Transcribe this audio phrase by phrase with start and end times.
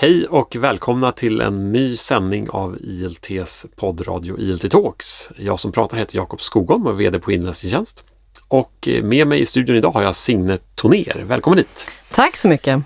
[0.00, 5.30] Hej och välkomna till en ny sändning av ILTs poddradio ILT Talks.
[5.36, 8.04] Jag som pratar heter Jakob Skogholm och är VD på Inläsningstjänst.
[8.48, 11.24] Och med mig i studion idag har jag Signe Toner.
[11.26, 11.92] Välkommen hit!
[12.10, 12.82] Tack så mycket!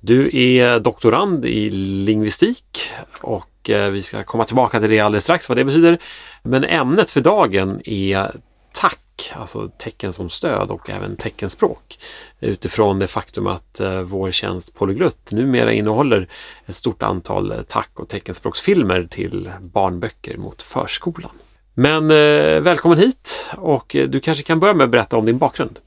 [0.00, 2.90] Du är doktorand i lingvistik
[3.20, 5.98] och eh, vi ska komma tillbaka till det alldeles strax vad det betyder.
[6.42, 8.30] Men ämnet för dagen är
[8.76, 11.98] tack, alltså tecken som stöd och även teckenspråk.
[12.40, 16.28] Utifrån det faktum att eh, vår tjänst Polyglutt numera innehåller
[16.66, 21.30] ett stort antal eh, tack och teckenspråksfilmer till barnböcker mot förskolan.
[21.74, 25.78] Men eh, välkommen hit och du kanske kan börja med att berätta om din bakgrund.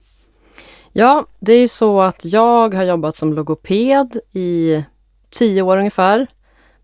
[0.92, 4.84] Ja, det är så att jag har jobbat som logoped i
[5.30, 6.28] tio år ungefär.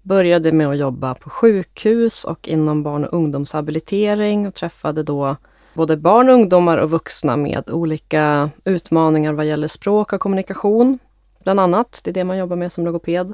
[0.01, 5.35] Började med att jobba på sjukhus och inom barn och ungdomshabilitering och träffade då
[5.75, 10.99] både barn, ungdomar och vuxna med olika utmaningar vad gäller språk och kommunikation.
[11.43, 13.33] Bland annat, det är det man jobbar med som logoped.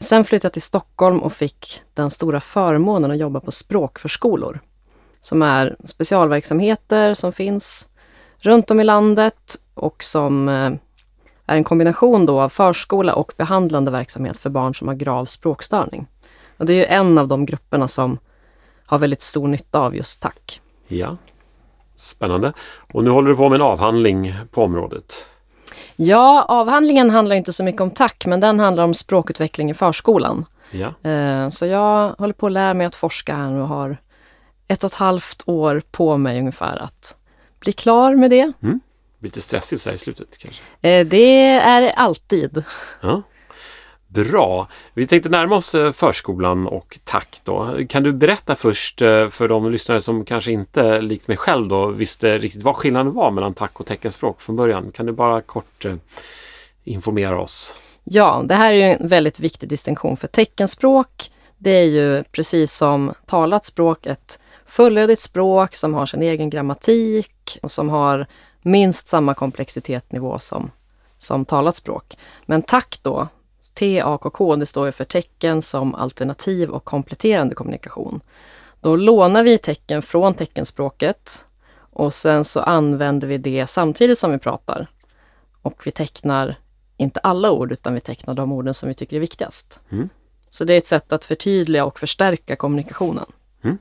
[0.00, 4.60] Sen flyttade jag till Stockholm och fick den stora förmånen att jobba på språkförskolor.
[5.20, 7.88] Som är specialverksamheter som finns
[8.38, 10.72] runt om i landet och som eh,
[11.46, 16.06] är en kombination då av förskola och behandlande verksamhet för barn som har grav språkstörning.
[16.56, 18.18] Och det är ju en av de grupperna som
[18.86, 20.60] har väldigt stor nytta av just TAC.
[20.88, 21.16] Ja,
[21.96, 22.52] Spännande.
[22.92, 25.26] Och nu håller du på med en avhandling på området.
[25.96, 30.46] Ja, avhandlingen handlar inte så mycket om TAC, men den handlar om språkutveckling i förskolan.
[30.70, 31.10] Ja.
[31.10, 33.96] Eh, så jag håller på att lära mig att forska här och har
[34.68, 37.16] ett och ett halvt år på mig ungefär att
[37.60, 38.52] bli klar med det.
[38.62, 38.80] Mm.
[39.18, 40.62] Lite stressigt så här i slutet kanske?
[40.88, 42.64] Eh, det är alltid.
[43.00, 43.22] Ja.
[44.14, 44.68] Bra!
[44.94, 47.78] Vi tänkte närma oss eh, förskolan och tack då.
[47.88, 51.86] Kan du berätta först eh, för de lyssnare som kanske inte likt mig själv då
[51.86, 54.92] visste riktigt vad skillnaden var mellan tack och teckenspråk från början?
[54.92, 55.94] Kan du bara kort eh,
[56.84, 57.76] informera oss?
[58.04, 61.30] Ja, det här är ju en väldigt viktig distinktion för teckenspråk.
[61.58, 67.58] Det är ju precis som talat språk ett fullödigt språk som har sin egen grammatik
[67.62, 68.26] och som har
[68.62, 70.70] minst samma komplexitetsnivå som,
[71.18, 72.16] som talat språk.
[72.46, 73.28] Men tack då,
[73.70, 78.20] TAKK, det står ju för tecken som alternativ och kompletterande kommunikation.
[78.80, 81.44] Då lånar vi tecken från teckenspråket
[81.76, 84.88] och sen så använder vi det samtidigt som vi pratar.
[85.62, 86.58] Och vi tecknar
[86.96, 89.80] inte alla ord utan vi tecknar de orden som vi tycker är viktigast.
[89.92, 90.08] Mm.
[90.50, 93.26] Så det är ett sätt att förtydliga och förstärka kommunikationen.
[93.64, 93.78] Mm.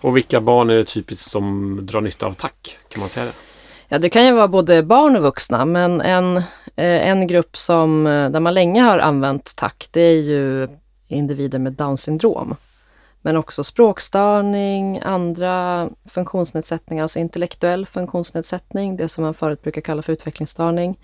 [0.00, 2.78] Och vilka barn är det typiskt som drar nytta av tack?
[2.88, 3.32] Kan man säga det?
[3.88, 6.42] Ja, det kan ju vara både barn och vuxna, men en,
[6.80, 10.68] Eh, en grupp som, eh, där man länge har använt tack, det är ju
[11.08, 12.56] individer med Down syndrom.
[13.22, 20.12] Men också språkstörning, andra funktionsnedsättningar, alltså intellektuell funktionsnedsättning, det som man förut brukar kalla för
[20.12, 20.98] utvecklingsstörning.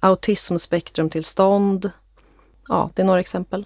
[0.00, 1.90] Autismspektrumtillstånd.
[2.68, 3.64] Ja, det är några exempel.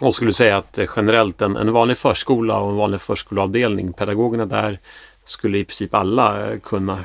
[0.00, 3.92] Och skulle du säga att eh, generellt en, en vanlig förskola och en vanlig förskoleavdelning,
[3.92, 4.80] pedagogerna där
[5.24, 6.98] skulle i princip alla kunna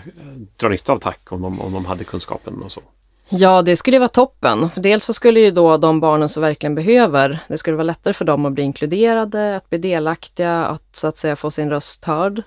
[0.58, 2.82] dra nytta av tack om de, om de hade kunskapen och så.
[3.30, 4.70] Ja, det skulle vara toppen.
[4.70, 8.14] För dels så skulle ju då de barnen som verkligen behöver, det skulle vara lättare
[8.14, 12.06] för dem att bli inkluderade, att bli delaktiga, att så att säga få sin röst
[12.06, 12.44] hörd.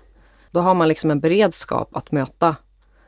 [0.51, 2.57] Då har man liksom en beredskap att möta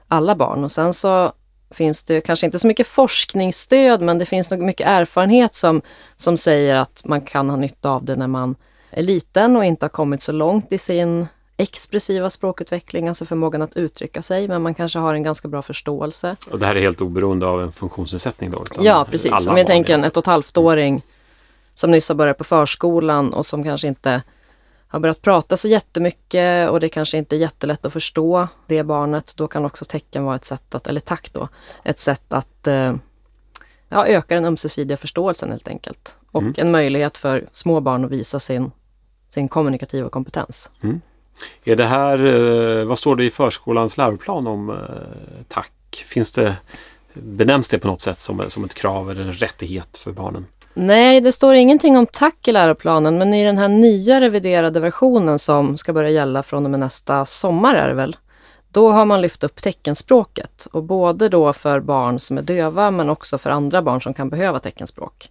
[0.08, 1.32] alla barn och sen så
[1.70, 5.82] finns det kanske inte så mycket forskningsstöd, men det finns nog mycket erfarenhet som,
[6.16, 8.54] som säger att man kan ha nytta av det när man
[8.90, 11.26] är liten och inte har kommit så långt i sin
[11.62, 16.36] expressiva språkutveckling, alltså förmågan att uttrycka sig, men man kanske har en ganska bra förståelse.
[16.50, 18.64] Och det här är helt oberoende av en funktionsnedsättning då?
[18.80, 19.48] Ja, precis.
[19.48, 21.02] Om vi tänker en ett och ett halvt-åring
[21.74, 24.22] som nyss har börjat på förskolan och som kanske inte
[24.92, 29.34] har börjat prata så jättemycket och det kanske inte är jättelätt att förstå det barnet,
[29.36, 31.48] då kan också tecken vara ett sätt att, eller tack då,
[31.84, 32.94] ett sätt att eh,
[33.88, 36.14] ja, öka den ömsesidiga förståelsen helt enkelt.
[36.30, 36.54] Och mm.
[36.56, 38.70] en möjlighet för små barn att visa sin,
[39.28, 40.70] sin kommunikativa kompetens.
[40.82, 41.00] Mm.
[41.64, 44.76] Är det här, eh, vad står det i förskolans läroplan om eh,
[45.48, 46.04] tack?
[46.06, 46.56] Finns det,
[47.14, 50.46] benämns det på något sätt som, som ett krav eller en rättighet för barnen?
[50.74, 55.38] Nej, det står ingenting om tack i läroplanen, men i den här nya reviderade versionen
[55.38, 58.16] som ska börja gälla från och med nästa sommar är det väl,
[58.68, 63.10] då har man lyft upp teckenspråket och både då för barn som är döva men
[63.10, 65.30] också för andra barn som kan behöva teckenspråk.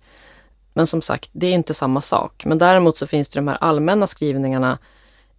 [0.74, 2.46] Men som sagt, det är inte samma sak.
[2.46, 4.78] Men däremot så finns det de här allmänna skrivningarna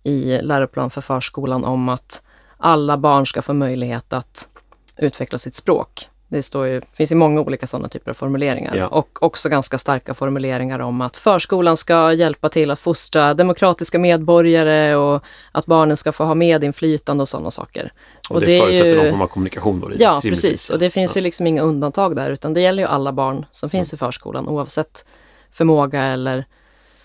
[0.02, 2.22] i läroplan för förskolan om att
[2.56, 4.48] alla barn ska få möjlighet att
[4.96, 6.08] utveckla sitt språk.
[6.28, 8.86] Det står ju, finns ju många olika sådana typer av formuleringar ja.
[8.86, 14.94] och också ganska starka formuleringar om att förskolan ska hjälpa till att fostra demokratiska medborgare
[14.94, 17.92] och att barnen ska få ha medinflytande och sådana saker.
[18.30, 19.90] Och, och det, det förutsätter ju, någon form av kommunikation då?
[19.98, 20.70] Ja, precis.
[20.70, 21.20] Och det finns ja.
[21.20, 23.96] ju liksom inga undantag där utan det gäller ju alla barn som finns ja.
[23.96, 25.04] i förskolan oavsett
[25.50, 26.44] förmåga eller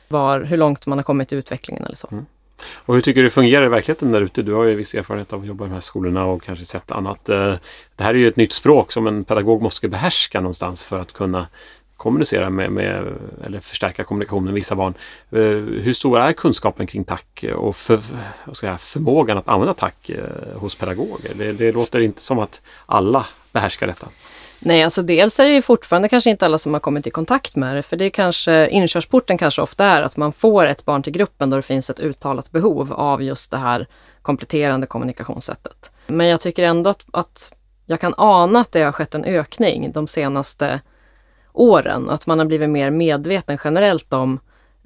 [0.07, 2.07] var, hur långt man har kommit i utvecklingen eller så.
[2.11, 2.25] Mm.
[2.75, 4.41] Och hur tycker du det fungerar i verkligheten där ute?
[4.41, 6.91] Du har ju viss erfarenhet av att jobba i de här skolorna och kanske sett
[6.91, 7.29] annat.
[7.29, 7.55] Eh,
[7.95, 11.13] det här är ju ett nytt språk som en pedagog måste behärska någonstans för att
[11.13, 11.47] kunna
[11.97, 14.93] kommunicera med, med eller förstärka kommunikationen med vissa barn.
[15.31, 15.39] Eh,
[15.83, 17.99] hur stor är kunskapen kring tack och för,
[18.61, 21.31] jag, förmågan att använda tack eh, hos pedagoger?
[21.35, 24.07] Det, det låter inte som att alla behärskar detta.
[24.59, 27.55] Nej, alltså dels är det ju fortfarande kanske inte alla som har kommit i kontakt
[27.55, 31.03] med det, för det är kanske, inkörsporten kanske ofta är att man får ett barn
[31.03, 33.87] till gruppen då det finns ett uttalat behov av just det här
[34.21, 35.91] kompletterande kommunikationssättet.
[36.07, 37.53] Men jag tycker ändå att, att
[37.85, 40.81] jag kan ana att det har skett en ökning de senaste
[41.53, 44.39] åren, att man har blivit mer medveten generellt om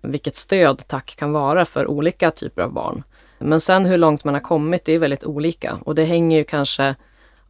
[0.04, 3.04] vilket stöd tack kan vara för olika typer av barn.
[3.40, 6.44] Men sen hur långt man har kommit, det är väldigt olika och det hänger ju
[6.44, 6.96] kanske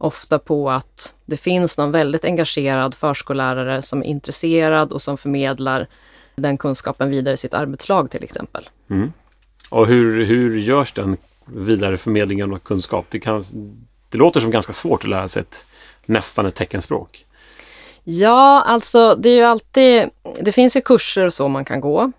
[0.02, 5.88] ofta på att det finns någon väldigt engagerad förskollärare som är intresserad och som förmedlar
[6.34, 8.68] den kunskapen vidare i sitt arbetslag till exempel.
[8.90, 9.12] Mm.
[9.70, 13.06] Och hur, hur görs den vidareförmedlingen av kunskap?
[13.08, 13.44] Det, kan,
[14.08, 15.64] det låter som ganska svårt att lära sig ett,
[16.06, 17.26] nästan ett teckenspråk.
[18.04, 20.10] Ja, alltså det är ju alltid,
[20.40, 22.12] det finns ju kurser och så man kan gå.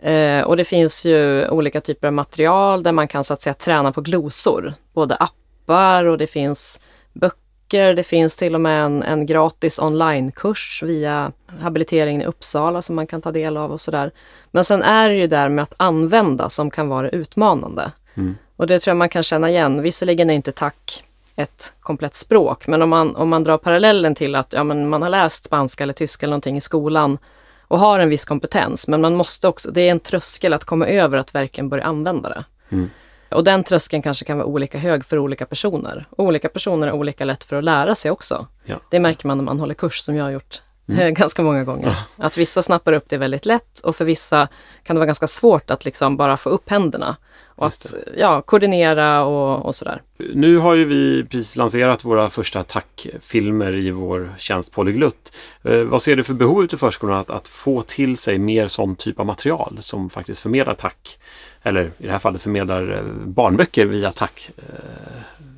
[0.00, 3.54] Eh, och det finns ju olika typer av material där man kan så att säga
[3.54, 4.74] träna på glosor.
[4.92, 6.80] Både appar och det finns
[7.14, 7.94] böcker.
[7.94, 13.06] Det finns till och med en, en gratis onlinekurs via habiliteringen i Uppsala som man
[13.06, 14.10] kan ta del av och sådär.
[14.50, 17.92] Men sen är det ju där med att använda som kan vara utmanande.
[18.14, 18.36] Mm.
[18.56, 19.82] Och det tror jag man kan känna igen.
[19.82, 21.04] Visserligen är inte tack
[21.36, 25.02] ett komplett språk, men om man, om man drar parallellen till att ja, men man
[25.02, 27.18] har läst spanska eller tyska eller någonting i skolan
[27.62, 30.86] och har en viss kompetens, men man måste också, det är en tröskel att komma
[30.86, 32.44] över att verkligen börja använda det.
[32.70, 32.90] Mm.
[33.34, 36.06] Och den tröskeln kanske kan vara olika hög för olika personer.
[36.10, 38.46] olika personer är olika lätt för att lära sig också.
[38.64, 38.76] Ja.
[38.90, 41.14] Det märker man när man håller kurs som jag har gjort mm.
[41.18, 41.96] ganska många gånger.
[42.16, 44.48] Att vissa snappar upp det väldigt lätt och för vissa
[44.82, 47.16] kan det vara ganska svårt att liksom bara få upp händerna
[47.56, 50.02] och att ja, koordinera och, och, sådär.
[50.34, 55.36] Nu har ju vi precis lanserat våra första tackfilmer i vår tjänst Polyglutt.
[55.62, 58.66] Eh, vad ser du för behov ute i förskolan att, att få till sig mer
[58.66, 61.18] sån typ av material som faktiskt förmedlar tack
[61.62, 64.64] eller i det här fallet förmedlar eh, barnböcker via tack eh,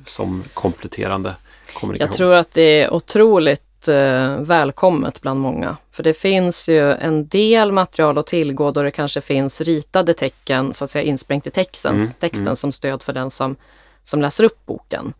[0.05, 1.35] som kompletterande
[1.73, 2.07] kommunikation.
[2.07, 5.77] Jag tror att det är otroligt eh, välkommet bland många.
[5.91, 10.73] För det finns ju en del material att tillgå då det kanske finns ritade tecken
[10.73, 12.55] så att säga insprängt i texten, mm, texten mm.
[12.55, 13.55] som stöd för den som,
[14.03, 15.13] som läser upp boken.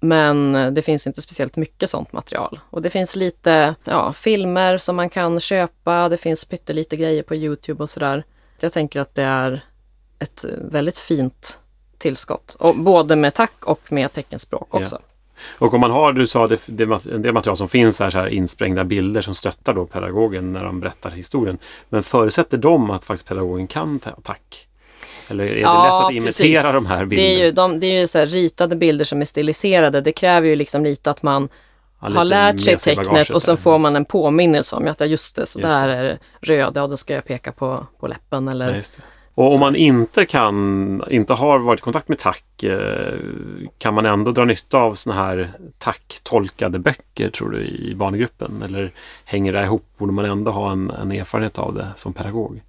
[0.00, 2.60] Men det finns inte speciellt mycket sånt material.
[2.70, 7.34] Och det finns lite ja, filmer som man kan köpa, det finns pyttelite grejer på
[7.34, 8.24] Youtube och sådär.
[8.60, 9.64] Jag tänker att det är
[10.18, 11.58] ett väldigt fint
[11.98, 12.56] tillskott.
[12.58, 14.94] Och både med tack och med teckenspråk också.
[15.00, 15.05] Ja.
[15.58, 18.18] Och om man har, du sa det, det, en del material som finns här, så
[18.18, 21.58] här insprängda bilder som stöttar då pedagogen när de berättar historien.
[21.88, 24.66] Men förutsätter de att faktiskt pedagogen kan ta, tack?
[25.28, 26.72] Eller är det ja, lätt att imitera precis.
[26.72, 27.28] de här bilderna?
[27.28, 30.00] Det är ju, de, det är ju så ritade bilder som är stiliserade.
[30.00, 31.48] Det kräver ju liksom lite att man
[32.00, 35.46] ja, har lärt sig tecknet och så får man en påminnelse om att just det,
[35.46, 35.94] så just där det.
[35.94, 39.02] är röda och då ska jag peka på, på läppen eller ja,
[39.36, 43.14] och om man inte kan, inte har varit i kontakt med tack, eh,
[43.78, 48.62] kan man ändå dra nytta av såna här tack-tolkade böcker tror du i barngruppen?
[48.62, 48.92] Eller
[49.24, 49.84] hänger det ihop?
[49.98, 52.62] Borde man ändå ha en, en erfarenhet av det som pedagog?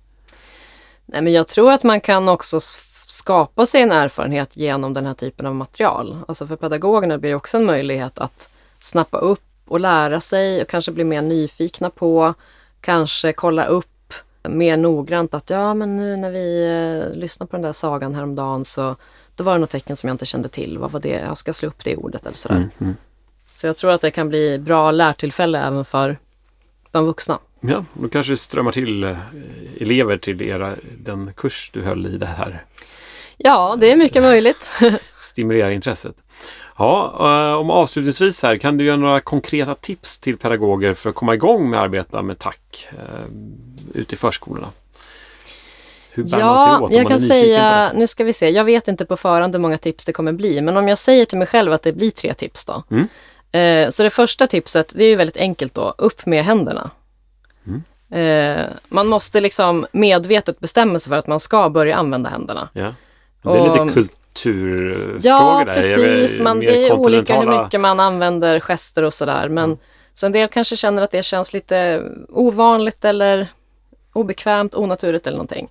[1.06, 2.60] Nej, men jag tror att man kan också
[3.08, 6.18] skapa sig en erfarenhet genom den här typen av material.
[6.28, 8.50] Alltså för pedagogerna blir det också en möjlighet att
[8.80, 12.34] snappa upp och lära sig och kanske bli mer nyfikna på,
[12.82, 13.97] kanske kolla upp
[14.50, 16.66] mer noggrant att ja, men nu när vi
[17.12, 18.96] eh, lyssnade på den där sagan häromdagen så
[19.36, 20.78] då var det något tecken som jag inte kände till.
[20.78, 21.10] Vad var det?
[21.10, 22.56] Jag ska slå upp det ordet eller sådär.
[22.56, 22.96] Mm, mm.
[23.54, 26.18] Så jag tror att det kan bli bra lärtillfälle även för
[26.92, 27.40] de vuxna.
[27.62, 29.18] Ja, då kanske det strömmar till eh,
[29.80, 32.66] elever till era, den kurs du höll i det här.
[33.38, 34.72] Ja, det är mycket möjligt.
[35.20, 36.16] Stimulera intresset.
[36.78, 41.16] Ja, eh, om avslutningsvis här, kan du ge några konkreta tips till pedagoger för att
[41.16, 43.26] komma igång med att arbeta med tack eh,
[43.94, 44.68] ute i förskolorna?
[46.12, 48.88] Hur bär ja, man sig åt jag kan säga, nu ska vi se, jag vet
[48.88, 51.48] inte på förhand hur många tips det kommer bli, men om jag säger till mig
[51.48, 52.84] själv att det blir tre tips då.
[52.92, 53.08] Mm.
[53.52, 56.90] Eh, så det första tipset, det är ju väldigt enkelt då, upp med händerna.
[57.68, 57.84] Mm.
[58.10, 62.70] Eh, man måste liksom medvetet bestämma sig för att man ska börja använda händerna.
[62.74, 62.94] Ja.
[63.42, 65.74] Det är lite kult kulturfrågor ja, där?
[65.74, 66.40] precis.
[66.40, 69.50] Man, det är olika hur mycket man använder gester och sådär.
[69.50, 69.78] Men mm.
[70.14, 73.48] så en del kanske känner att det känns lite ovanligt eller
[74.14, 75.70] obekvämt, onaturligt eller någonting.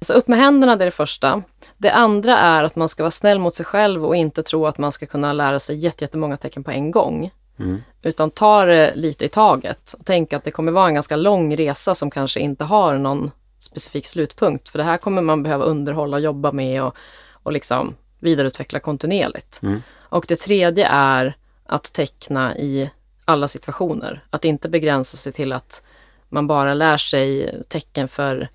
[0.00, 1.42] Så upp med händerna, det är det första.
[1.76, 4.78] Det andra är att man ska vara snäll mot sig själv och inte tro att
[4.78, 7.30] man ska kunna lära sig jättemånga tecken på en gång.
[7.58, 7.82] Mm.
[8.02, 11.56] Utan ta det lite i taget och tänk att det kommer vara en ganska lång
[11.56, 14.68] resa som kanske inte har någon specifik slutpunkt.
[14.68, 16.96] För det här kommer man behöva underhålla och jobba med och,
[17.42, 19.60] och liksom vidareutveckla kontinuerligt.
[19.62, 19.82] Mm.
[20.00, 22.90] Och det tredje är att teckna i
[23.24, 24.24] alla situationer.
[24.30, 25.82] Att inte begränsa sig till att
[26.28, 28.48] man bara lär sig tecken för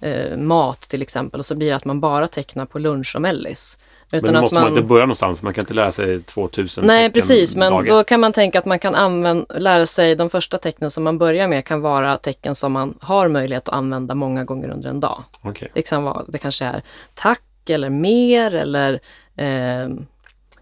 [0.00, 3.22] eh, mat till exempel och så blir det att man bara tecknar på lunch och
[3.22, 3.78] mellis.
[4.10, 4.68] Men då att måste man...
[4.68, 5.42] inte börja någonstans.
[5.42, 7.56] Man kan inte lära sig 2000 Nej, precis.
[7.56, 7.86] Men dagen.
[7.86, 11.18] då kan man tänka att man kan använda, lära sig de första tecknen som man
[11.18, 15.00] börjar med kan vara tecken som man har möjlighet att använda många gånger under en
[15.00, 15.24] dag.
[15.42, 15.70] Okej.
[15.74, 16.82] Det, kan vara, det kanske är
[17.14, 19.00] tack eller mer eller
[19.36, 19.88] eh,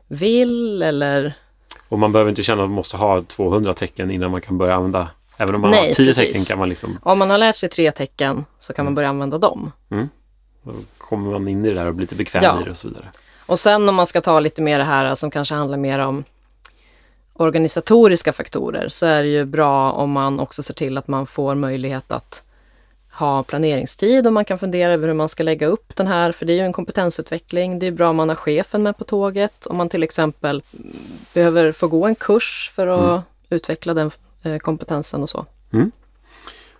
[0.08, 1.32] vill eller
[1.88, 4.75] Och man behöver inte känna att man måste ha 200 tecken innan man kan börja
[4.75, 5.08] använda.
[5.38, 6.16] Även om man Nej, har 10 precis.
[6.28, 8.94] tecken kan man liksom, om man har lärt sig tre tecken så kan man Mm.
[8.94, 9.72] börja använda dem.
[10.62, 12.60] då kommer man in i det där och blir lite bekväm Ja.
[12.60, 13.08] i det och så vidare.
[13.46, 16.25] Och sen om man ska ta lite mer det här som kanske handlar mer om
[17.32, 21.54] organisatoriska faktorer så är det ju bra om man också ser till att man får
[21.54, 22.42] möjlighet att
[23.18, 26.46] ha planeringstid och man kan fundera över hur man ska lägga upp den här, för
[26.46, 27.78] det är ju en kompetensutveckling.
[27.78, 30.96] Det är bra om man har chefen med på tåget, om man till exempel mm,
[31.35, 34.11] behöver få gå en kurs för att utveckla den
[34.42, 35.46] eh, kompetensen och så.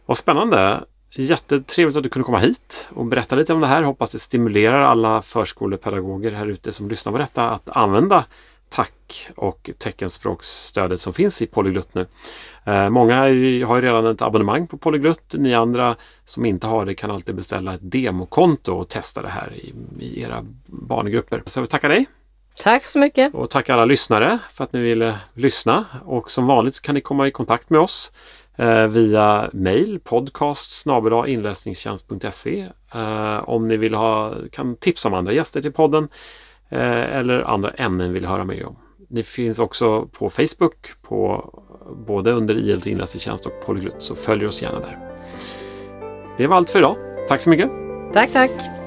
[0.07, 0.85] Vad spännande!
[1.19, 3.83] Jättetrevligt att du kunde komma hit och berätta lite om det här.
[3.83, 8.25] Hoppas det stimulerar alla förskolepedagoger här ute som lyssnar på detta att använda
[8.69, 12.07] tack och teckenspråksstödet som finns i Polyglutt nu.
[12.65, 13.19] Eh, många
[13.67, 15.35] har ju redan ett abonnemang på Polyglutt.
[15.39, 19.55] Ni andra som inte har det kan alltid beställa ett demokonto och testa det här
[19.55, 21.43] i, i era barngrupper.
[21.47, 22.07] Så jag vill tacka dig
[22.59, 23.35] Tack så mycket!
[23.35, 25.85] och tacka alla lyssnare för att ni ville lyssna.
[26.05, 28.13] Och som vanligt kan ni komma i kontakt med oss
[28.57, 30.87] eh, via mail podcast
[31.27, 36.09] inläsningstjänst.se eh, om ni vill ha, kan tipsa om andra gäster till podden
[36.69, 38.77] Eh, eller andra ämnen vill höra mer om.
[39.09, 41.51] Ni finns också på Facebook på
[42.07, 44.99] både under ILT inläsningstjänst och Polyglutt så följ oss gärna där.
[46.37, 46.97] Det var allt för idag.
[47.29, 47.71] Tack så mycket!
[48.13, 48.86] Tack, tack!